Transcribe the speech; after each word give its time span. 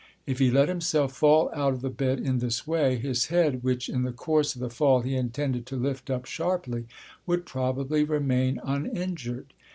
If 0.25 0.39
he 0.39 0.49
let 0.49 0.67
himself 0.67 1.13
fall 1.13 1.51
out 1.53 1.73
of 1.75 1.81
the 1.81 1.91
bed 1.91 2.19
in 2.19 2.39
this 2.39 2.65
way, 2.65 2.95
his 2.95 3.27
head, 3.27 3.61
which 3.61 3.87
in 3.87 4.01
the 4.01 4.11
course 4.11 4.55
of 4.55 4.59
the 4.61 4.71
fall 4.71 5.01
he 5.01 5.15
intended 5.15 5.67
to 5.67 5.75
lift 5.75 6.09
up 6.09 6.25
sharply, 6.25 6.85
would 7.27 7.45
probably 7.45 8.03
remain 8.03 8.59
uninjured. 8.63 9.53